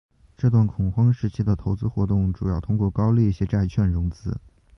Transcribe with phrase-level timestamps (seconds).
[0.35, 4.35] 这段恐慌时期的投资活动主要通过高利息债券融资。